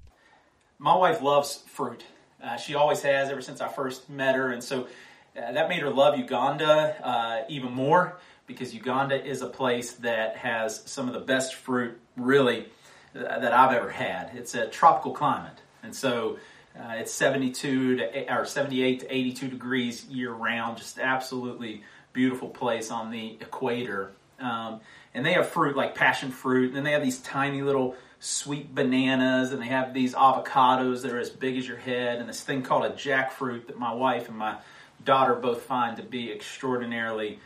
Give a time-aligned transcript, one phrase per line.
[0.82, 2.04] my wife loves fruit.
[2.43, 4.88] Uh, she always has ever since I first met her, and so
[5.38, 8.17] uh, that made her love Uganda uh, even more
[8.48, 12.66] because Uganda is a place that has some of the best fruit, really,
[13.16, 14.31] uh, that I've ever had.
[14.34, 16.39] It's a tropical climate, and so
[16.75, 20.77] uh, it's 72 to or 78 to 82 degrees year round.
[20.77, 24.13] Just absolutely beautiful place on the equator.
[24.39, 24.81] Um,
[25.14, 28.74] and they have fruit like passion fruit, and then they have these tiny little sweet
[28.74, 32.42] bananas, and they have these avocados that are as big as your head, and this
[32.44, 34.58] thing called a jackfruit that my wife and my
[35.03, 37.40] daughter both find to be extraordinarily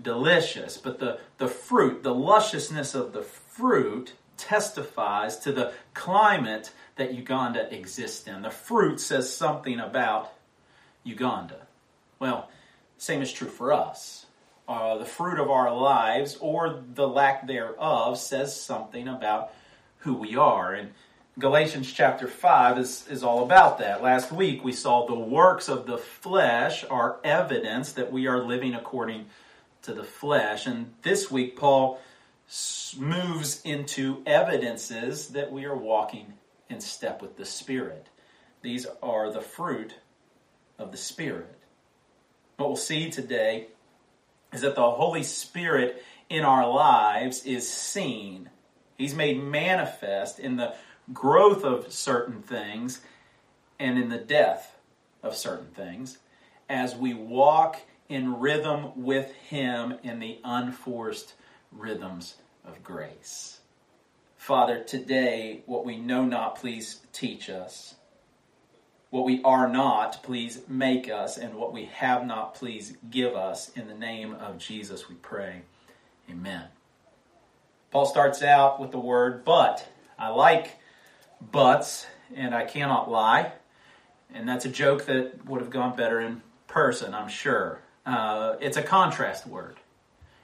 [0.00, 0.78] delicious.
[0.78, 7.72] But the, the fruit, the lusciousness of the fruit, testifies to the climate that Uganda
[7.74, 8.42] exists in.
[8.42, 10.32] The fruit says something about
[11.04, 11.66] Uganda.
[12.18, 12.48] Well,
[12.98, 14.21] same is true for us.
[14.68, 19.52] Uh, the fruit of our lives, or the lack thereof, says something about
[19.98, 20.72] who we are.
[20.72, 20.90] And
[21.38, 24.02] Galatians chapter 5 is, is all about that.
[24.02, 28.74] Last week we saw the works of the flesh are evidence that we are living
[28.74, 29.26] according
[29.82, 30.66] to the flesh.
[30.66, 32.00] And this week Paul
[32.98, 36.34] moves into evidences that we are walking
[36.68, 38.08] in step with the Spirit.
[38.60, 39.94] These are the fruit
[40.78, 41.58] of the Spirit.
[42.56, 43.68] What we'll see today
[44.52, 48.48] is that the Holy Spirit in our lives is seen
[49.02, 50.74] He's made manifest in the
[51.12, 53.00] growth of certain things
[53.80, 54.76] and in the death
[55.24, 56.18] of certain things
[56.68, 61.34] as we walk in rhythm with Him in the unforced
[61.72, 63.58] rhythms of grace.
[64.36, 67.96] Father, today, what we know not, please teach us.
[69.12, 71.36] What we are not, please make us.
[71.36, 73.68] And what we have not, please give us.
[73.76, 75.64] In the name of Jesus, we pray.
[76.30, 76.64] Amen.
[77.90, 79.86] Paul starts out with the word but.
[80.18, 80.78] I like
[81.42, 83.52] buts, and I cannot lie.
[84.32, 87.80] And that's a joke that would have gone better in person, I'm sure.
[88.06, 89.76] Uh, it's a contrast word.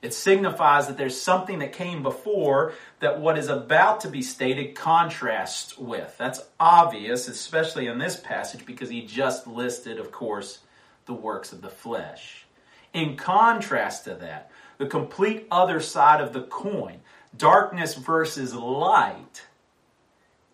[0.00, 4.74] It signifies that there's something that came before that what is about to be stated
[4.74, 6.16] contrasts with.
[6.18, 10.60] That's obvious, especially in this passage, because he just listed, of course,
[11.06, 12.46] the works of the flesh.
[12.92, 17.00] In contrast to that, the complete other side of the coin,
[17.36, 19.46] darkness versus light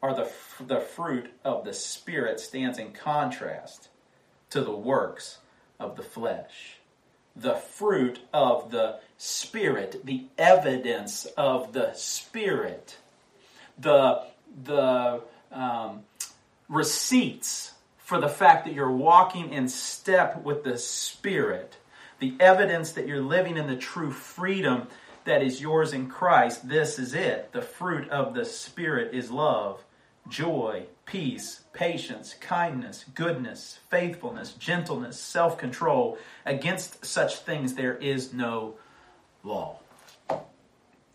[0.02, 0.30] are the,
[0.66, 3.88] the fruit of the Spirit stands in contrast
[4.50, 5.38] to the works
[5.78, 6.78] of the flesh.
[7.36, 12.96] The fruit of the Spirit, the evidence of the Spirit,
[13.78, 14.22] the,
[14.64, 16.02] the um,
[16.68, 21.76] receipts for the fact that you're walking in step with the Spirit,
[22.18, 24.86] the evidence that you're living in the true freedom
[25.24, 27.52] that is yours in Christ, this is it.
[27.52, 29.82] The fruit of the Spirit is love,
[30.28, 36.18] joy, peace, patience, kindness, goodness, faithfulness, gentleness, self control.
[36.44, 38.74] Against such things there is no
[39.42, 39.78] law.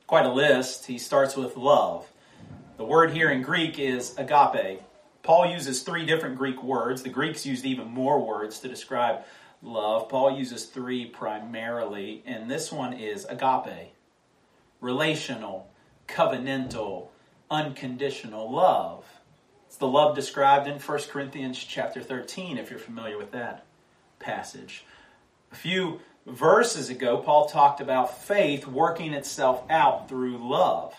[0.07, 0.87] Quite a list.
[0.87, 2.11] He starts with love.
[2.77, 4.81] The word here in Greek is agape.
[5.21, 7.03] Paul uses three different Greek words.
[7.03, 9.23] The Greeks used even more words to describe
[9.61, 10.09] love.
[10.09, 13.93] Paul uses three primarily, and this one is agape
[14.81, 15.67] relational,
[16.07, 17.09] covenantal,
[17.51, 19.05] unconditional love.
[19.79, 23.65] The love described in 1 Corinthians chapter 13, if you're familiar with that
[24.19, 24.85] passage.
[25.53, 30.93] A few verses ago, Paul talked about faith working itself out through love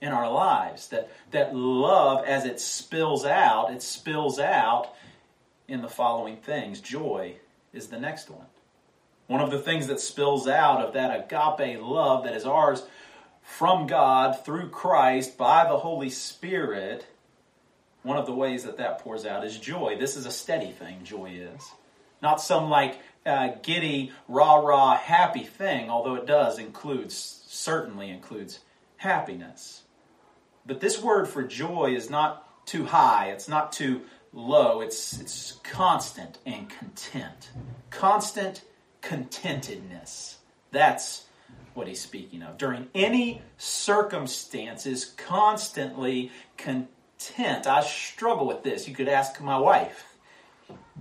[0.00, 0.88] in our lives.
[0.88, 4.94] That, that love, as it spills out, it spills out
[5.66, 6.80] in the following things.
[6.80, 7.34] Joy
[7.72, 8.46] is the next one.
[9.26, 12.84] One of the things that spills out of that agape love that is ours
[13.42, 17.06] from God through Christ by the Holy Spirit,
[18.02, 19.96] one of the ways that that pours out is joy.
[19.98, 21.70] This is a steady thing, joy is.
[22.22, 28.60] Not some like uh, giddy, rah rah, happy thing, although it does include, certainly includes
[28.96, 29.82] happiness.
[30.66, 34.02] But this word for joy is not too high, it's not too
[34.32, 37.50] low, it's, it's constant and content.
[37.90, 38.62] Constant
[39.00, 40.36] contentedness.
[40.70, 41.24] That's
[41.74, 42.58] what he's speaking of.
[42.58, 46.94] During any circumstances, constantly contented
[47.38, 48.88] I struggle with this.
[48.88, 50.16] You could ask my wife.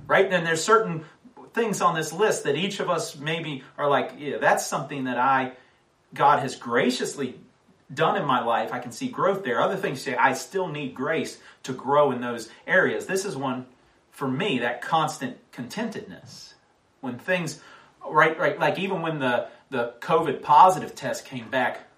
[0.08, 0.32] Right?
[0.32, 1.06] And there's certain
[1.54, 5.18] things on this list that each of us maybe are like, yeah, that's something that
[5.18, 5.54] I,
[6.14, 7.40] God has graciously
[7.94, 8.72] done in my life.
[8.72, 9.62] I can see growth there.
[9.62, 13.06] Other things say I still need grace to grow in those areas.
[13.06, 13.66] This is one
[14.12, 16.54] for me, that constant contentedness.
[17.02, 17.62] When things,
[18.08, 21.89] right, right, like even when the, the COVID positive test came back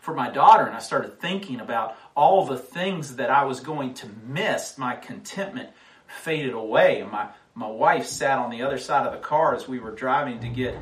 [0.00, 3.94] for my daughter, and I started thinking about all the things that I was going
[3.94, 5.70] to miss, my contentment
[6.06, 7.00] faded away.
[7.00, 9.92] And my, my wife sat on the other side of the car as we were
[9.92, 10.76] driving to get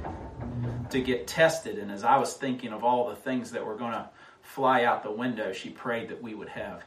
[0.91, 1.79] to get tested.
[1.79, 4.09] And as I was thinking of all the things that were going to
[4.41, 6.83] fly out the window, she prayed that we would have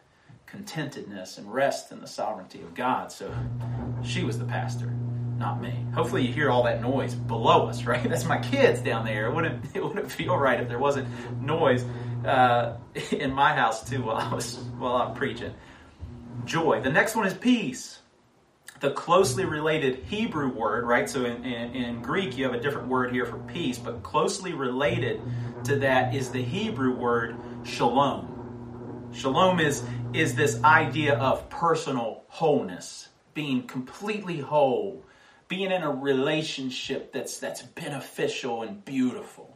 [0.48, 3.12] contentedness and rest in the sovereignty of God.
[3.12, 3.32] So
[4.04, 4.92] she was the pastor,
[5.38, 5.86] not me.
[5.94, 8.08] Hopefully you hear all that noise below us, right?
[8.10, 9.28] That's my kids down there.
[9.28, 11.08] It wouldn't it wouldn't feel right if there wasn't
[11.42, 11.86] noise
[12.26, 12.74] uh,
[13.12, 15.54] in my house too while I was while I'm preaching.
[16.46, 16.82] Joy.
[16.82, 18.00] The next one is peace.
[18.80, 21.08] The closely related Hebrew word, right?
[21.08, 24.54] So in, in, in Greek, you have a different word here for peace, but closely
[24.54, 25.22] related
[25.66, 29.10] to that is the Hebrew word shalom.
[29.14, 29.84] Shalom is,
[30.14, 35.04] is this idea of personal wholeness, being completely whole,
[35.48, 39.51] being in a relationship that's, that's beneficial and beautiful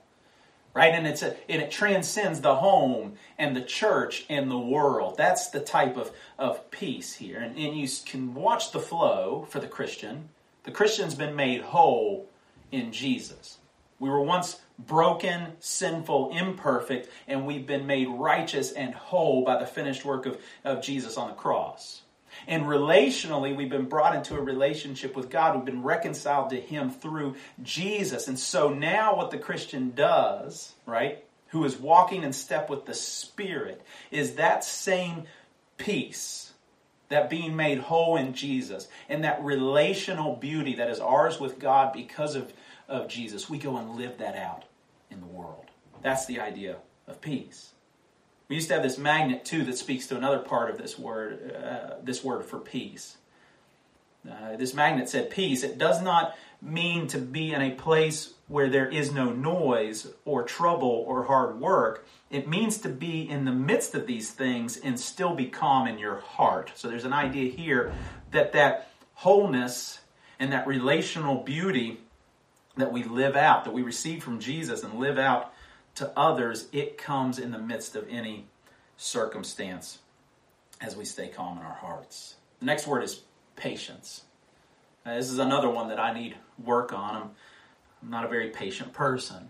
[0.75, 0.93] right?
[0.93, 5.17] And it's a, and it transcends the home and the church and the world.
[5.17, 7.39] That's the type of, of peace here.
[7.39, 10.29] And, and you can watch the flow for the Christian.
[10.63, 12.27] The Christian's been made whole
[12.71, 13.57] in Jesus.
[13.99, 19.65] We were once broken, sinful, imperfect, and we've been made righteous and whole by the
[19.65, 22.01] finished work of, of Jesus on the cross.
[22.47, 25.55] And relationally, we've been brought into a relationship with God.
[25.55, 28.27] We've been reconciled to Him through Jesus.
[28.27, 32.93] And so now, what the Christian does, right, who is walking in step with the
[32.93, 35.23] Spirit, is that same
[35.77, 36.53] peace,
[37.09, 41.93] that being made whole in Jesus, and that relational beauty that is ours with God
[41.93, 42.51] because of,
[42.87, 43.49] of Jesus.
[43.49, 44.65] We go and live that out
[45.09, 45.65] in the world.
[46.01, 46.77] That's the idea
[47.07, 47.74] of peace.
[48.47, 51.55] We used to have this magnet too that speaks to another part of this word,
[51.55, 53.17] uh, this word for peace.
[54.29, 55.63] Uh, this magnet said peace.
[55.63, 60.43] It does not mean to be in a place where there is no noise or
[60.43, 62.07] trouble or hard work.
[62.29, 65.97] It means to be in the midst of these things and still be calm in
[65.97, 66.71] your heart.
[66.75, 67.93] So there's an idea here
[68.31, 69.99] that that wholeness
[70.39, 71.99] and that relational beauty
[72.77, 75.53] that we live out, that we receive from Jesus and live out
[75.95, 78.47] to others, it comes in the midst of any
[78.97, 79.99] circumstance
[80.81, 82.35] as we stay calm in our hearts.
[82.59, 83.21] The next word is
[83.55, 84.23] patience.
[85.05, 87.15] Now, this is another one that I need work on.
[87.15, 87.29] I'm,
[88.01, 89.49] I'm, not a very patient person.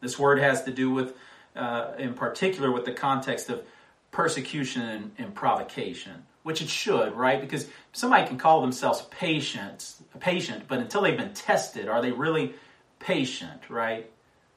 [0.00, 1.14] This word has to do with,
[1.54, 3.62] uh, in particular, with the context of
[4.10, 7.40] persecution and, and, provocation, which it should, right?
[7.40, 12.54] Because somebody can call themselves patient, patient, but until they've been tested, are they really
[12.98, 14.10] patient, right?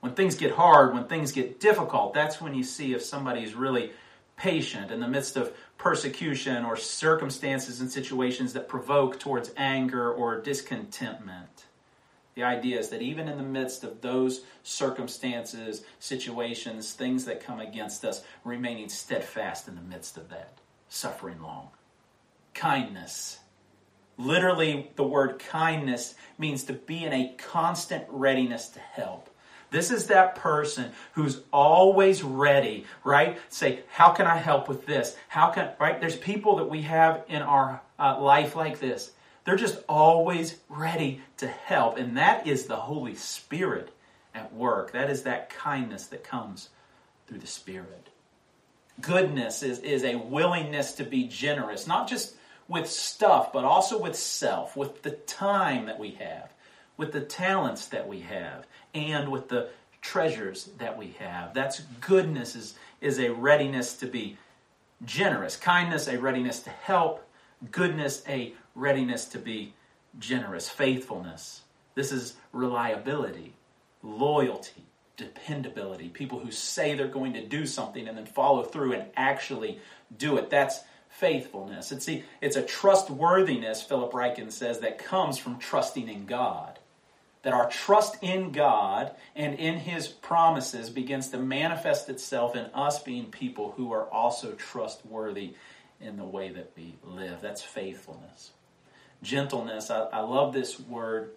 [0.05, 3.55] When things get hard, when things get difficult, that's when you see if somebody is
[3.55, 3.89] really
[4.37, 10.39] patient in the midst of persecution or circumstances and situations that provoke towards anger or
[10.39, 11.65] discontentment.
[12.35, 17.59] The idea is that even in the midst of those circumstances, situations, things that come
[17.59, 21.69] against us, remaining steadfast in the midst of that, suffering long.
[22.53, 23.39] Kindness.
[24.19, 29.31] Literally, the word kindness means to be in a constant readiness to help
[29.71, 33.37] this is that person who's always ready, right?
[33.49, 35.15] Say, how can I help with this?
[35.27, 35.99] How can, right?
[35.99, 39.11] There's people that we have in our uh, life like this.
[39.43, 41.97] They're just always ready to help.
[41.97, 43.91] And that is the Holy Spirit
[44.33, 44.91] at work.
[44.91, 46.69] That is that kindness that comes
[47.27, 48.09] through the Spirit.
[49.01, 52.35] Goodness is, is a willingness to be generous, not just
[52.67, 56.51] with stuff, but also with self, with the time that we have,
[56.97, 59.69] with the talents that we have, and with the
[60.01, 61.53] treasures that we have.
[61.53, 64.37] That's goodness is, is a readiness to be
[65.03, 65.57] generous.
[65.57, 67.27] Kindness, a readiness to help.
[67.71, 69.73] Goodness, a readiness to be
[70.19, 70.69] generous.
[70.69, 71.61] Faithfulness.
[71.95, 73.53] This is reliability,
[74.03, 74.83] loyalty,
[75.17, 76.09] dependability.
[76.09, 79.79] People who say they're going to do something and then follow through and actually
[80.15, 80.49] do it.
[80.49, 81.91] That's faithfulness.
[81.91, 82.07] It's,
[82.41, 86.77] it's a trustworthiness, Philip Ryken says, that comes from trusting in God
[87.45, 93.03] that our trust in God and in His promises begins to manifest itself in us
[93.03, 95.53] being people who are also trustworthy
[96.01, 97.41] in the way that we live.
[97.41, 98.49] That's faithfulness.
[99.21, 101.33] Gentleness, I, I love this word.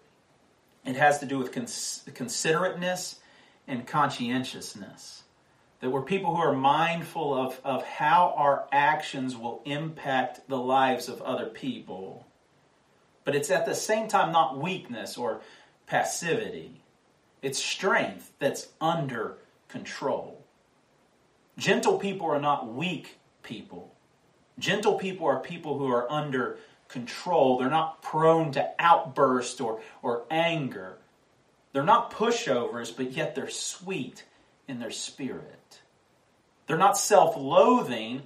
[0.83, 3.19] It has to do with cons- considerateness
[3.67, 5.21] and conscientiousness.
[5.81, 11.07] that we're people who are mindful of, of how our actions will impact the lives
[11.07, 12.25] of other people.
[13.25, 15.41] But it's at the same time not weakness or
[15.89, 16.81] passivity,
[17.41, 20.45] it's strength that's under control.
[21.57, 23.93] Gentle people are not weak people.
[24.59, 26.57] Gentle people are people who are under
[26.89, 27.57] control.
[27.57, 30.97] They're not prone to outburst or, or anger.
[31.73, 34.25] They're not pushovers, but yet they're sweet
[34.67, 35.79] in their spirit.
[36.67, 38.23] They're not self loathing,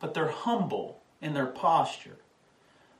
[0.00, 2.18] but they're humble in their posture.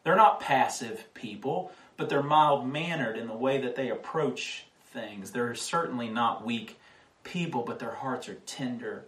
[0.04, 5.30] They're not passive people, but they're mild mannered in the way that they approach things.
[5.30, 6.78] They're certainly not weak
[7.24, 9.04] people, but their hearts are tender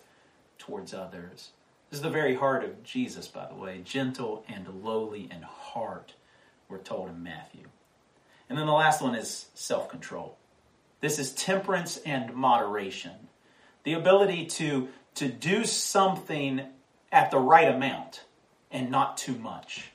[0.59, 1.51] towards others.
[1.91, 6.15] This is the very heart of Jesus, by the way, gentle and lowly in heart,
[6.69, 7.65] we're told in Matthew.
[8.49, 10.37] And then the last one is self control.
[11.01, 13.29] This is temperance and moderation.
[13.85, 16.63] The ability to, to do something
[17.13, 18.25] at the right amount
[18.71, 19.93] and not too much.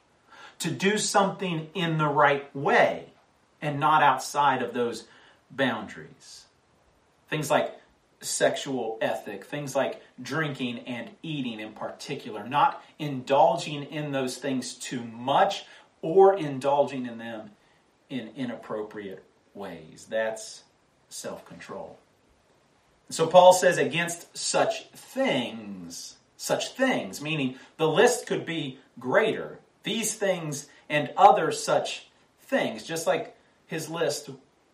[0.63, 3.07] To do something in the right way
[3.61, 5.03] and not outside of those
[5.51, 6.45] boundaries.
[7.29, 7.77] Things like
[8.21, 15.03] sexual ethic, things like drinking and eating in particular, not indulging in those things too
[15.03, 15.65] much
[16.01, 17.51] or indulging in them
[18.09, 19.21] in inappropriate
[19.53, 20.07] ways.
[20.09, 20.63] That's
[21.09, 21.99] self control.
[23.09, 29.59] So Paul says, against such things, such things, meaning the list could be greater.
[29.83, 32.07] These things and other such
[32.43, 33.35] things, just like
[33.67, 34.29] his list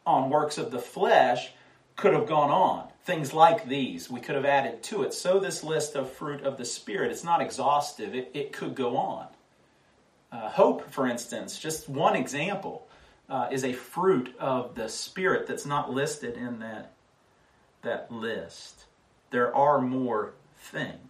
[0.05, 1.51] on works of the flesh
[1.95, 2.87] could have gone on.
[3.03, 5.13] Things like these we could have added to it.
[5.13, 8.97] So, this list of fruit of the Spirit, it's not exhaustive, it, it could go
[8.97, 9.27] on.
[10.31, 12.87] Uh, hope, for instance, just one example,
[13.29, 16.93] uh, is a fruit of the Spirit that's not listed in that,
[17.81, 18.85] that list.
[19.31, 21.08] There are more things.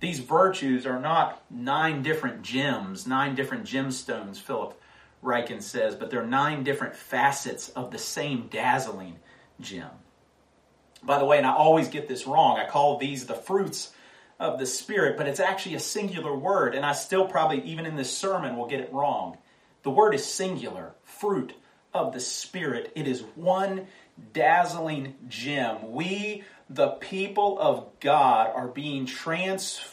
[0.00, 4.80] These virtues are not nine different gems, nine different gemstones, Philip
[5.22, 9.16] Ryken says, but they're nine different facets of the same dazzling
[9.60, 9.90] gem.
[11.02, 13.92] By the way, and I always get this wrong, I call these the fruits
[14.38, 17.96] of the Spirit, but it's actually a singular word, and I still probably, even in
[17.96, 19.36] this sermon, will get it wrong.
[19.82, 21.52] The word is singular, fruit
[21.92, 22.92] of the Spirit.
[22.94, 23.86] It is one
[24.32, 25.92] dazzling gem.
[25.92, 29.89] We, the people of God, are being transformed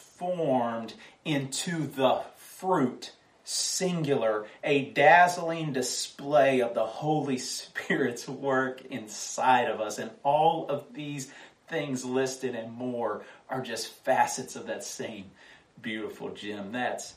[1.25, 3.11] into the fruit
[3.43, 9.99] singular, a dazzling display of the Holy Spirit's work inside of us.
[9.99, 11.31] And all of these
[11.67, 15.31] things listed and more are just facets of that same
[15.81, 16.71] beautiful gem.
[16.71, 17.15] That's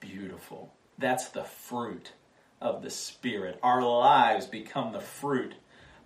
[0.00, 0.72] beautiful.
[0.98, 2.12] That's the fruit
[2.60, 3.58] of the Spirit.
[3.62, 5.54] Our lives become the fruit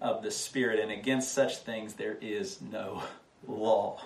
[0.00, 3.02] of the Spirit, and against such things there is no
[3.46, 4.00] law.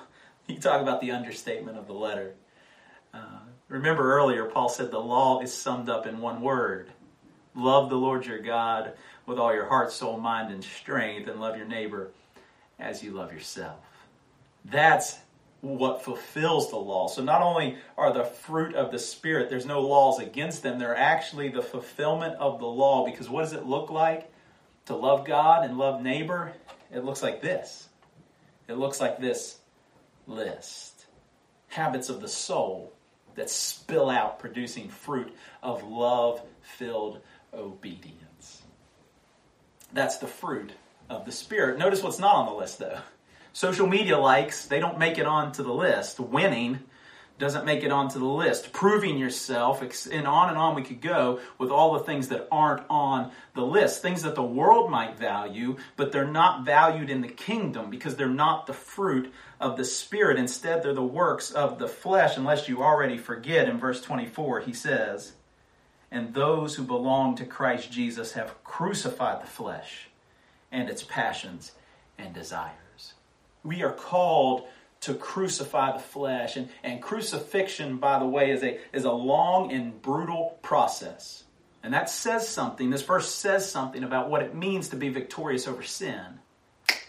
[0.48, 2.34] You talk about the understatement of the letter.
[3.14, 6.90] Uh, remember earlier, Paul said the law is summed up in one word
[7.54, 8.92] love the Lord your God
[9.26, 12.10] with all your heart, soul, mind, and strength, and love your neighbor
[12.78, 13.78] as you love yourself.
[14.64, 15.18] That's
[15.60, 17.08] what fulfills the law.
[17.08, 20.96] So not only are the fruit of the Spirit, there's no laws against them, they're
[20.96, 23.04] actually the fulfillment of the law.
[23.04, 24.30] Because what does it look like
[24.86, 26.52] to love God and love neighbor?
[26.92, 27.88] It looks like this.
[28.68, 29.58] It looks like this
[30.26, 30.94] list
[31.68, 32.92] habits of the soul
[33.34, 37.20] that spill out, producing fruit of love filled
[37.52, 38.62] obedience.
[39.92, 40.72] That's the fruit
[41.10, 41.78] of the Spirit.
[41.78, 42.98] Notice what's not on the list, though.
[43.52, 46.18] Social media likes, they don't make it onto the list.
[46.18, 46.80] Winning
[47.36, 48.72] doesn't make it onto the list.
[48.72, 52.84] Proving yourself, and on and on we could go with all the things that aren't
[52.88, 54.02] on the list.
[54.02, 58.28] Things that the world might value, but they're not valued in the kingdom because they're
[58.28, 60.38] not the fruit of the Spirit.
[60.38, 63.68] Instead, they're the works of the flesh, unless you already forget.
[63.68, 65.32] In verse 24, he says,
[66.12, 70.08] And those who belong to Christ Jesus have crucified the flesh
[70.70, 71.72] and its passions
[72.16, 73.14] and desires.
[73.64, 74.68] We are called
[75.04, 76.56] to crucify the flesh.
[76.56, 81.44] And, and crucifixion, by the way, is a, is a long and brutal process.
[81.82, 85.68] And that says something, this verse says something about what it means to be victorious
[85.68, 86.40] over sin.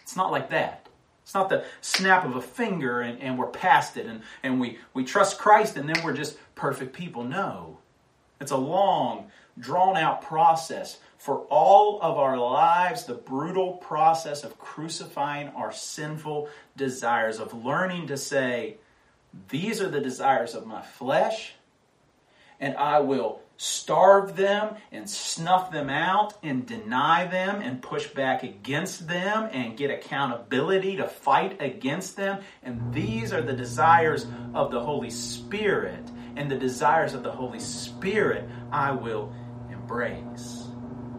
[0.04, 0.88] It's not like that.
[1.24, 4.78] It's not the snap of a finger and, and we're past it and, and we,
[4.94, 7.24] we trust Christ and then we're just perfect people.
[7.24, 7.80] No.
[8.42, 14.60] It's a long, drawn out process for all of our lives, the brutal process of
[14.60, 18.78] crucifying our sinful desires, of learning to say,
[19.50, 21.54] These are the desires of my flesh,
[22.60, 28.44] and I will starve them and snuff them out and deny them and push back
[28.44, 32.44] against them and get accountability to fight against them.
[32.62, 36.08] And these are the desires of the Holy Spirit.
[36.36, 39.34] And the desires of the Holy Spirit I will
[39.72, 40.65] embrace.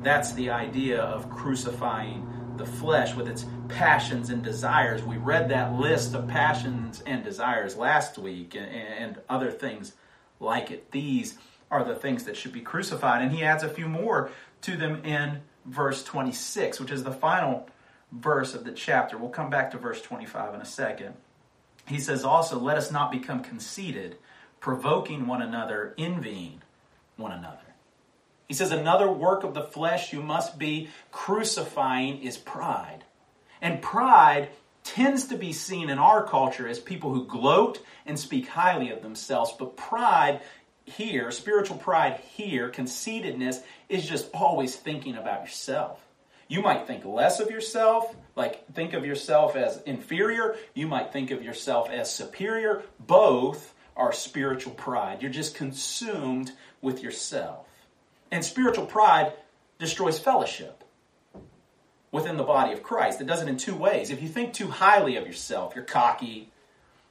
[0.07, 5.03] That's the idea of crucifying the flesh with its passions and desires.
[5.03, 9.95] We read that list of passions and desires last week and, other things
[10.39, 10.93] like it.
[10.93, 11.39] These
[11.73, 13.21] are the things that should be crucified.
[13.21, 17.69] And he adds a few more to them in verse 26, which is the final
[18.13, 19.19] verse of the chapter.
[19.19, 21.15] We'll come back to verse 25 in a second.
[21.89, 24.19] He says also, Let us not become conceited,
[24.61, 26.63] provoking one another, envying
[27.17, 27.66] one another.
[28.49, 33.05] He says, Another work of the flesh you must be crucifying is pride.
[33.61, 34.49] And pride
[34.85, 39.03] tends to be seen in our culture as people who gloat and speak highly of
[39.03, 40.41] themselves, but pride
[40.85, 46.01] here, spiritual pride here, conceitedness, is just always thinking about yourself.
[46.49, 50.55] You might think less of yourself, like think of yourself as inferior.
[50.75, 52.85] You might think of yourself as superior.
[53.01, 55.23] Both are spiritual pride.
[55.23, 57.67] You're just consumed with yourself.
[58.31, 59.33] And spiritual pride
[59.79, 60.85] destroys fellowship
[62.11, 63.21] within the body of Christ.
[63.21, 64.11] It does it in two ways.
[64.11, 66.51] If you think too highly of yourself, you're cocky,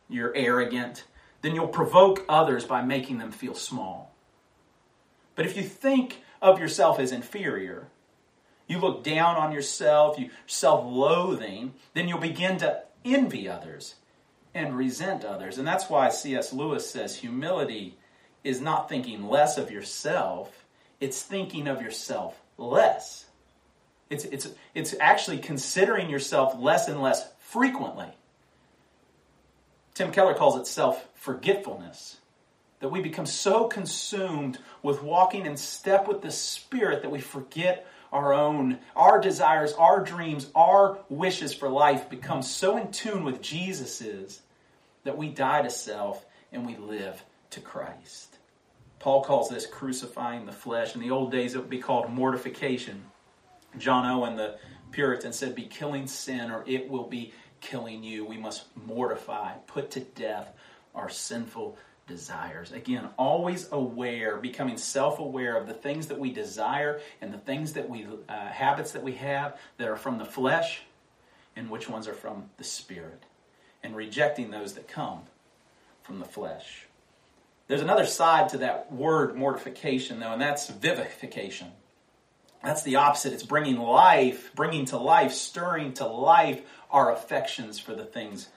[0.09, 1.03] you're arrogant,
[1.41, 4.13] then you'll provoke others by making them feel small.
[5.35, 7.87] But if you think of yourself as inferior,
[8.67, 13.95] you look down on yourself, you self-loathing, then you'll begin to envy others
[14.55, 15.57] and resent others.
[15.57, 16.51] And that's why C.S.
[16.51, 17.97] Lewis says humility
[18.43, 20.64] is not thinking less of yourself,
[20.99, 23.25] it's thinking of yourself less.
[24.09, 28.07] It's, it's, it's actually considering yourself less and less frequently.
[29.93, 32.17] Tim Keller calls it self forgetfulness.
[32.81, 37.87] That we become so consumed with walking in step with the Spirit that we forget
[38.11, 43.41] our own, our desires, our dreams, our wishes for life become so in tune with
[43.41, 44.41] Jesus's
[45.03, 48.34] that we die to self and we live to Christ.
[49.05, 50.95] Paul calls this crucifying the flesh.
[50.95, 53.05] In the old days, it would be called mortification.
[53.77, 54.57] John Owen, the
[54.89, 58.25] Puritan, said, Be killing sin, or it will be killing you.
[58.25, 60.51] We must mortify, put to death
[60.95, 61.77] our sinful
[62.07, 62.71] desires.
[62.71, 67.73] Again, always aware, becoming self aware of the things that we desire and the things
[67.73, 70.81] that we, uh, habits that we have that are from the flesh
[71.55, 73.21] and which ones are from the Spirit.
[73.83, 75.19] And rejecting those that come
[76.01, 76.84] from the flesh.
[77.67, 81.71] There's another side to that word mortification, though, and that's vivification.
[82.63, 83.33] That's the opposite.
[83.33, 88.49] It's bringing life, bringing to life, stirring to life our affections for the things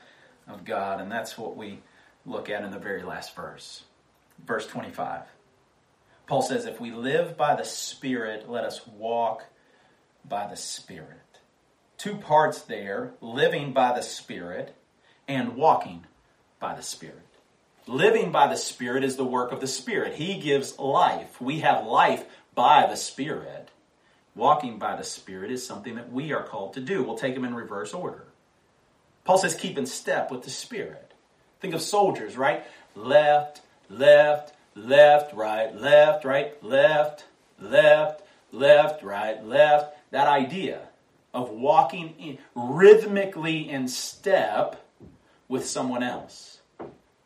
[0.47, 1.01] of God.
[1.01, 1.81] And that's what we
[2.25, 3.83] look at in the very last verse.
[4.47, 5.23] Verse 25.
[6.27, 9.45] Paul says, If we live by the Spirit, let us walk
[10.27, 11.19] by the Spirit.
[11.97, 14.75] Two parts there living by the Spirit
[15.27, 16.05] and walking
[16.61, 17.28] by the Spirit.
[17.89, 20.15] Living by the Spirit is the work of the Spirit.
[20.15, 21.41] He gives life.
[21.41, 22.23] We have life
[22.55, 23.71] by the Spirit.
[24.35, 27.03] Walking by the Spirit is something that we are called to do.
[27.03, 28.27] We'll take them in reverse order.
[29.25, 31.15] Paul says, keep in step with the Spirit.
[31.61, 32.63] Think of soldiers, right?
[32.95, 37.25] Left, left, left, right, left, right, left,
[37.59, 38.23] left,
[38.53, 39.97] left, right, left.
[40.11, 40.83] That idea
[41.33, 44.87] of walking in, rhythmically in step
[45.49, 46.58] with someone else.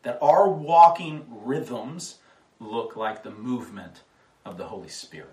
[0.02, 2.18] That our walking rhythms
[2.58, 4.02] look like the movement
[4.44, 5.28] of the Holy Spirit.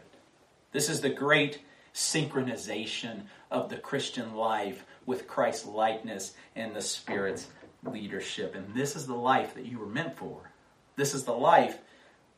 [0.72, 1.62] This is the great
[1.94, 7.48] synchronization of the Christian life with Christ's likeness and the Spirit's
[7.84, 8.56] leadership.
[8.56, 10.52] And this is the life that you were meant for.
[10.96, 11.80] This is the life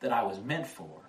[0.00, 1.00] that I was meant for.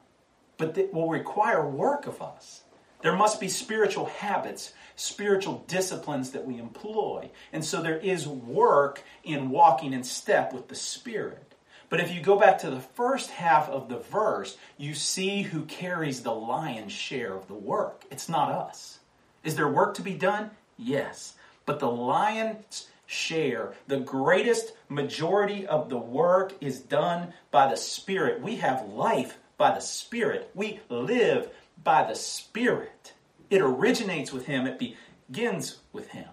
[0.58, 2.64] But it will require work of us.
[3.04, 7.30] There must be spiritual habits, spiritual disciplines that we employ.
[7.52, 11.54] And so there is work in walking in step with the Spirit.
[11.90, 15.66] But if you go back to the first half of the verse, you see who
[15.66, 18.06] carries the lion's share of the work.
[18.10, 19.00] It's not us.
[19.44, 20.52] Is there work to be done?
[20.78, 21.36] Yes.
[21.66, 28.42] But the lion's share, the greatest majority of the work is done by the Spirit.
[28.42, 30.50] We have life by the Spirit.
[30.56, 31.50] We live
[31.82, 33.14] by the Spirit.
[33.50, 36.30] It originates with Him, it begins with Him.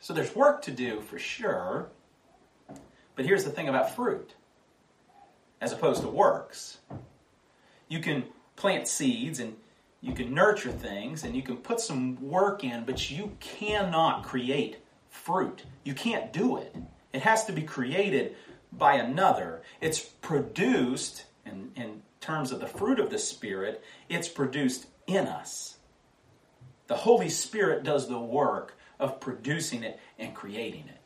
[0.00, 1.90] So there's work to do for sure.
[3.14, 4.34] But here's the thing about fruit
[5.60, 6.78] as opposed to works.
[7.88, 8.24] You can
[8.56, 9.56] plant seeds and
[10.00, 14.78] you can nurture things and you can put some work in, but you cannot create
[15.08, 15.62] fruit.
[15.84, 16.74] You can't do it.
[17.12, 18.34] It has to be created
[18.72, 19.62] by another.
[19.80, 25.76] It's produced, and, and terms of the fruit of the Spirit, it's produced in us.
[26.86, 31.02] The Holy Spirit does the work of producing it and creating it.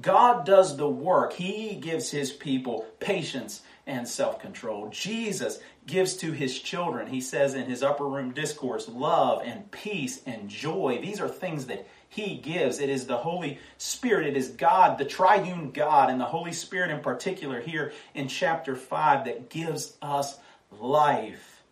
[0.00, 1.34] God does the work.
[1.34, 4.88] He gives his people patience and self control.
[4.90, 10.20] Jesus gives to his children, he says in his upper room discourse, love and peace
[10.24, 11.00] and joy.
[11.02, 12.78] These are things that he gives.
[12.78, 16.90] It is the Holy Spirit, it is God, the triune God, and the Holy Spirit
[16.90, 20.38] in particular here in chapter 5 that gives us
[20.80, 21.62] life.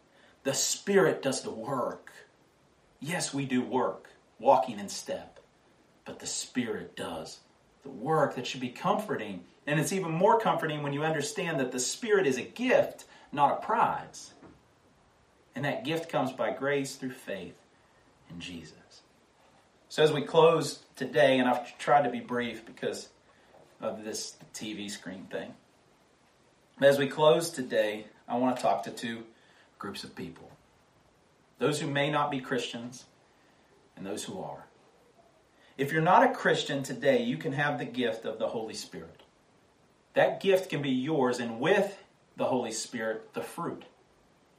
[0.45, 2.13] The Spirit does the work.
[3.01, 4.09] Yes, we do work,
[4.39, 5.41] walking in step,
[6.05, 7.41] but the Spirit does
[7.83, 9.45] the work that should be comforting.
[9.67, 13.53] And it's even more comforting when you understand that the Spirit is a gift, not
[13.53, 14.33] a prize.
[15.55, 17.59] And that gift comes by grace through faith
[18.31, 19.03] in Jesus.
[19.89, 23.09] So as we close today, and I've tried to be brief because
[23.81, 25.55] of this TV screen thing.
[26.81, 29.25] As we close today, I want to talk to two
[29.79, 30.51] groups of people
[31.59, 33.05] those who may not be Christians
[33.95, 34.65] and those who are.
[35.77, 39.23] If you're not a Christian today, you can have the gift of the Holy Spirit.
[40.15, 42.03] That gift can be yours, and with
[42.37, 43.85] the Holy Spirit, the fruit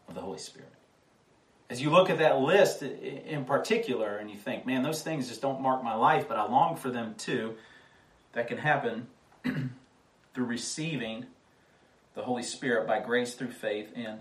[0.07, 0.71] of the Holy Spirit.
[1.71, 5.41] As you look at that list in particular and you think, man, those things just
[5.41, 7.55] don't mark my life, but I long for them too,
[8.33, 9.07] that can happen
[9.43, 11.25] through receiving
[12.13, 14.19] the Holy Spirit by grace through faith in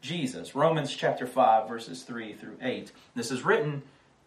[0.00, 0.54] Jesus.
[0.54, 2.92] Romans chapter 5, verses 3 through 8.
[3.14, 3.82] This is written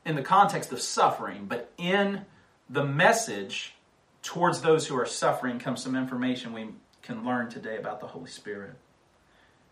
[0.05, 2.25] in the context of suffering, but in
[2.69, 3.75] the message
[4.23, 6.69] towards those who are suffering comes some information we
[7.03, 8.73] can learn today about the Holy Spirit.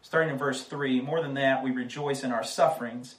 [0.02, 3.16] Starting in verse 3 More than that, we rejoice in our sufferings,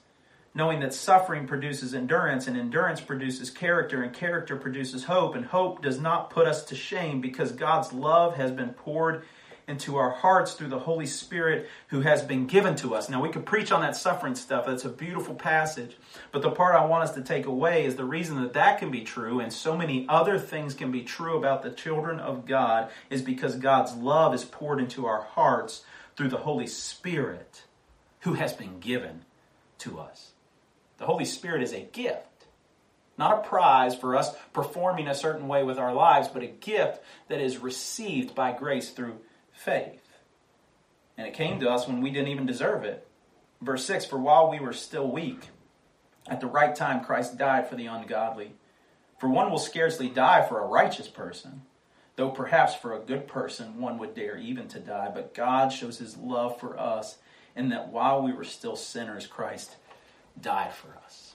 [0.55, 5.83] knowing that suffering produces endurance, and endurance produces character, and character produces hope, and hope
[5.83, 9.25] does not put us to shame because God's love has been poured
[9.67, 13.09] into our hearts through the Holy Spirit who has been given to us.
[13.09, 14.67] Now, we could preach on that suffering stuff.
[14.67, 15.97] That's a beautiful passage.
[16.33, 18.91] But the part I want us to take away is the reason that that can
[18.91, 22.91] be true and so many other things can be true about the children of God
[23.11, 25.85] is because God's love is poured into our hearts
[26.17, 27.65] through the Holy Spirit
[28.21, 29.25] who has been given
[29.79, 30.33] to us.
[30.99, 32.27] The Holy Spirit is a gift.
[33.17, 37.01] Not a prize for us performing a certain way with our lives, but a gift
[37.29, 39.21] that is received by grace through
[39.65, 40.01] faith.
[41.17, 43.07] And it came to us when we didn't even deserve it.
[43.61, 45.49] Verse 6 For while we were still weak,
[46.29, 48.53] at the right time Christ died for the ungodly.
[49.19, 51.63] For one will scarcely die for a righteous person,
[52.17, 55.11] though perhaps for a good person one would dare even to die.
[55.15, 57.19] But God shows his love for us
[57.57, 59.77] in that while we were still sinners, Christ
[60.41, 61.35] died for us.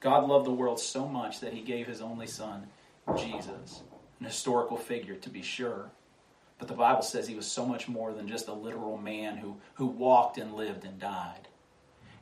[0.00, 2.66] God loved the world so much that he gave his only son,
[3.16, 3.82] Jesus,
[4.18, 5.90] an historical figure to be sure.
[6.60, 9.56] But the Bible says he was so much more than just a literal man who,
[9.74, 11.48] who walked and lived and died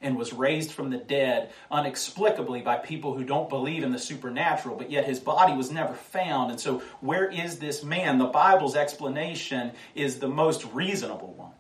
[0.00, 4.76] and was raised from the dead unexplicably by people who don't believe in the supernatural,
[4.76, 6.52] but yet his body was never found.
[6.52, 8.18] And so, where is this man?
[8.18, 11.50] The Bible's explanation is the most reasonable one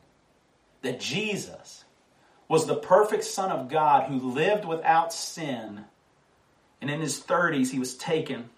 [0.82, 1.84] that Jesus
[2.46, 5.84] was the perfect Son of God who lived without sin.
[6.80, 8.50] And in his 30s, he was taken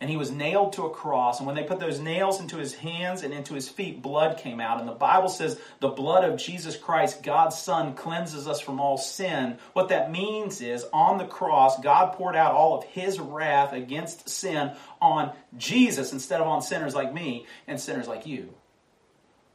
[0.00, 1.38] and he was nailed to a cross.
[1.38, 4.58] And when they put those nails into his hands and into his feet, blood came
[4.58, 4.80] out.
[4.80, 8.96] And the Bible says the blood of Jesus Christ, God's Son, cleanses us from all
[8.96, 9.58] sin.
[9.74, 14.26] What that means is on the cross, God poured out all of his wrath against
[14.30, 18.54] sin on Jesus instead of on sinners like me and sinners like you.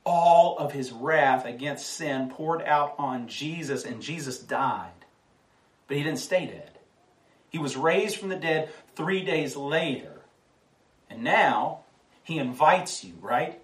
[0.06, 4.92] All of his wrath against sin poured out on Jesus, and Jesus died.
[5.88, 6.70] But he didn't stay dead.
[7.50, 10.15] He was raised from the dead three days later.
[11.10, 11.80] And now
[12.24, 13.62] he invites you, right,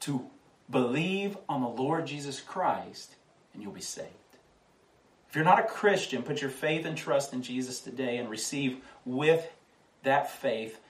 [0.00, 0.28] to
[0.70, 3.14] believe on the Lord Jesus Christ
[3.54, 4.10] and you'll be saved.
[5.28, 8.78] If you're not a Christian, put your faith and trust in Jesus today and receive
[9.04, 9.50] with
[10.02, 10.80] that faith,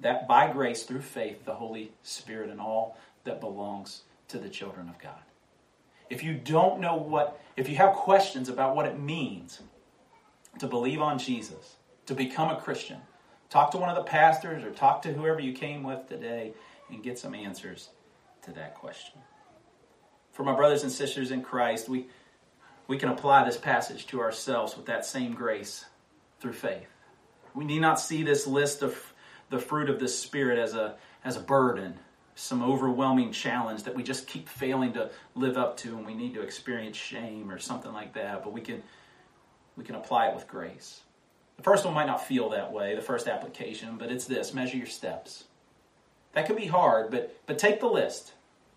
[0.00, 4.88] that by grace through faith, the Holy Spirit and all that belongs to the children
[4.88, 5.22] of God.
[6.10, 9.60] If you don't know what, if you have questions about what it means
[10.58, 12.98] to believe on Jesus, to become a Christian,
[13.50, 16.52] Talk to one of the pastors or talk to whoever you came with today
[16.90, 17.88] and get some answers
[18.42, 19.20] to that question.
[20.32, 22.08] For my brothers and sisters in Christ, we,
[22.86, 25.84] we can apply this passage to ourselves with that same grace
[26.40, 26.88] through faith.
[27.54, 29.14] We need not see this list of
[29.50, 31.98] the fruit of the Spirit as a, as a burden,
[32.34, 36.34] some overwhelming challenge that we just keep failing to live up to and we need
[36.34, 38.82] to experience shame or something like that, but we can,
[39.76, 41.00] we can apply it with grace.
[41.58, 44.76] The first one might not feel that way, the first application, but it's this measure
[44.76, 45.44] your steps.
[46.32, 48.32] That can be hard, but, but take the list.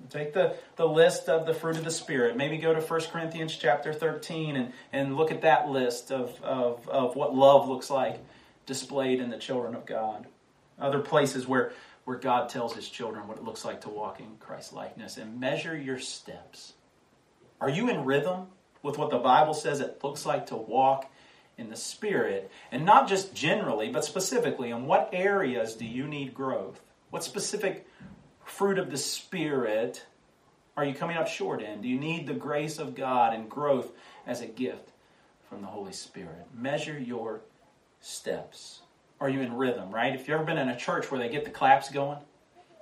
[0.10, 2.36] Take the, the list of the fruit of the Spirit.
[2.36, 6.90] Maybe go to 1 Corinthians chapter 13 and, and look at that list of, of,
[6.90, 8.18] of what love looks like
[8.66, 10.26] displayed in the children of God.
[10.80, 11.74] Other places where,
[12.06, 15.18] where God tells his children what it looks like to walk in Christ likeness.
[15.18, 16.74] And measure your steps.
[17.60, 18.48] Are you in rhythm
[18.82, 21.11] with what the Bible says it looks like to walk
[21.62, 22.52] in the Spirit?
[22.72, 26.82] And not just generally, but specifically, in what areas do you need growth?
[27.10, 27.88] What specific
[28.44, 30.06] fruit of the Spirit
[30.76, 31.82] are you coming up short in?
[31.82, 33.92] Do you need the grace of God and growth
[34.26, 34.90] as a gift
[35.50, 36.48] from the Holy Spirit?
[36.54, 37.42] Measure your
[38.00, 38.82] steps.
[39.20, 40.16] Are you in rhythm, right?
[40.16, 42.18] If you've ever been in a church where they get the claps going,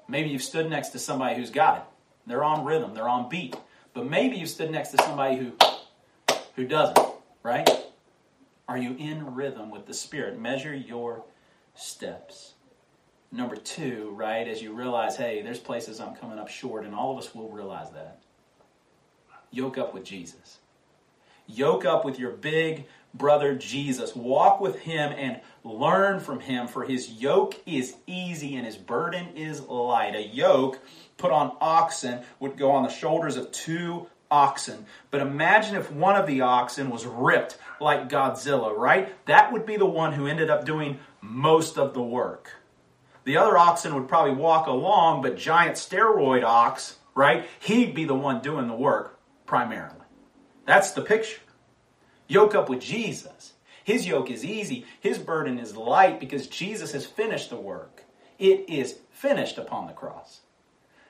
[0.08, 1.84] maybe you've stood next to somebody who's got it.
[2.28, 3.56] They're on rhythm, they're on beat.
[3.94, 5.52] But maybe you've stood next to somebody who
[6.56, 7.00] who doesn't,
[7.42, 7.70] right?
[8.70, 10.40] Are you in rhythm with the Spirit?
[10.40, 11.24] Measure your
[11.74, 12.54] steps.
[13.32, 17.12] Number two, right, as you realize, hey, there's places I'm coming up short, and all
[17.12, 18.20] of us will realize that.
[19.50, 20.60] Yoke up with Jesus.
[21.48, 24.16] Yoke up with your big brother Jesus.
[24.16, 29.36] Walk with him and learn from him, for his yoke is easy and his burden
[29.36, 30.16] is light.
[30.16, 30.78] A yoke
[31.18, 34.86] put on oxen would go on the shoulders of two oxen.
[35.12, 39.14] But imagine if one of the oxen was ripped like Godzilla, right?
[39.26, 42.52] That would be the one who ended up doing most of the work.
[43.24, 47.48] The other oxen would probably walk along, but giant steroid ox, right?
[47.60, 49.96] He'd be the one doing the work primarily.
[50.66, 51.42] That's the picture.
[52.28, 53.54] Yoke up with Jesus.
[53.84, 58.04] His yoke is easy, his burden is light because Jesus has finished the work.
[58.38, 60.42] It is finished upon the cross.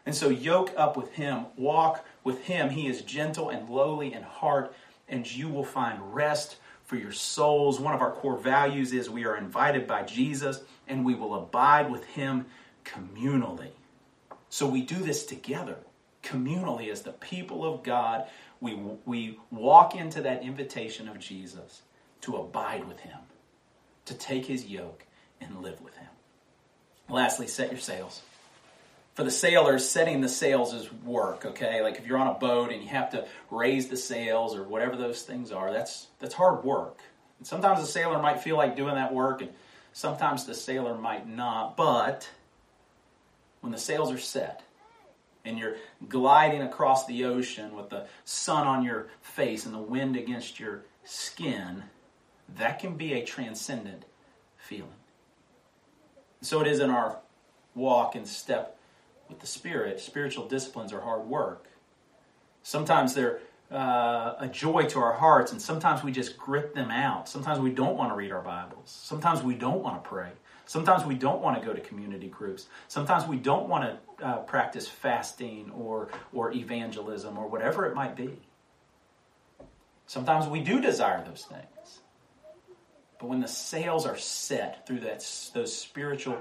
[0.05, 2.69] And so yoke up with him, walk with him.
[2.69, 4.73] He is gentle and lowly in heart,
[5.07, 6.57] and you will find rest
[6.89, 7.79] for your souls.
[7.79, 11.91] One of our core values is we are invited by Jesus and we will abide
[11.91, 12.47] with him
[12.83, 13.69] communally.
[14.49, 15.77] So we do this together,
[16.23, 18.25] communally, as the people of God.
[18.59, 18.73] We,
[19.05, 21.83] we walk into that invitation of Jesus
[22.21, 23.19] to abide with him,
[24.05, 25.05] to take his yoke
[25.39, 26.09] and live with him.
[27.07, 28.23] Lastly, set your sails
[29.19, 31.81] for the sailors, setting the sails is work, okay?
[31.81, 34.95] Like if you're on a boat and you have to raise the sails or whatever
[34.95, 36.99] those things are, that's that's hard work.
[37.37, 39.51] And sometimes the sailor might feel like doing that work and
[39.91, 42.29] sometimes the sailor might not, but
[43.59, 44.63] when the sails are set
[45.43, 45.75] and you're
[46.07, 50.85] gliding across the ocean with the sun on your face and the wind against your
[51.03, 51.83] skin,
[52.55, 54.05] that can be a transcendent
[54.55, 54.87] feeling.
[56.39, 57.19] So it is in our
[57.75, 58.77] walk and step
[59.29, 61.67] with the Spirit, spiritual disciplines are hard work.
[62.63, 63.39] Sometimes they're
[63.71, 67.29] uh, a joy to our hearts, and sometimes we just grit them out.
[67.29, 68.89] Sometimes we don't want to read our Bibles.
[68.89, 70.31] Sometimes we don't want to pray.
[70.65, 72.67] Sometimes we don't want to go to community groups.
[72.87, 73.85] Sometimes we don't want
[74.19, 78.39] to uh, practice fasting or, or evangelism or whatever it might be.
[80.05, 81.99] Sometimes we do desire those things.
[83.19, 85.19] But when the sails are set through that,
[85.53, 86.37] those spiritual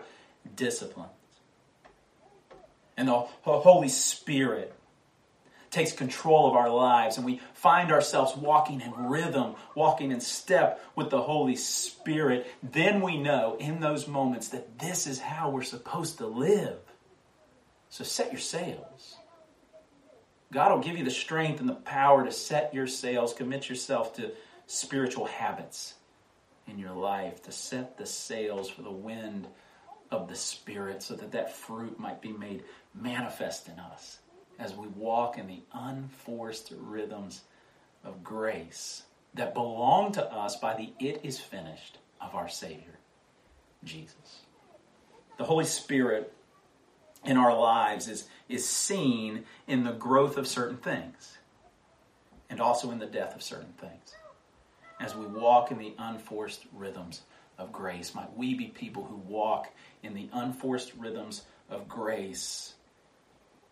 [0.57, 1.11] disciplines,
[2.99, 4.75] and the Holy Spirit
[5.71, 10.85] takes control of our lives and we find ourselves walking in rhythm, walking in step
[10.97, 15.63] with the Holy Spirit, then we know in those moments that this is how we're
[15.63, 16.79] supposed to live.
[17.91, 19.17] So set your sails.
[20.53, 24.17] God will give you the strength and the power to set your sails, commit yourself
[24.17, 24.33] to
[24.67, 25.95] spiritual habits
[26.67, 29.47] in your life, to set the sails for the wind
[30.11, 32.65] of the Spirit so that that fruit might be made
[33.01, 34.19] manifest in us
[34.59, 37.43] as we walk in the unforced rhythms
[38.05, 39.03] of grace
[39.35, 42.99] that belong to us by the it is finished of our Savior,
[43.85, 44.41] Jesus.
[45.37, 46.33] The Holy Spirit
[47.25, 51.39] in our lives is, is seen in the growth of certain things
[52.51, 54.15] and also in the death of certain things.
[55.01, 57.23] As we walk in the unforced rhythms
[57.57, 59.69] of grace, might we be people who walk
[60.03, 62.75] in the unforced rhythms of grace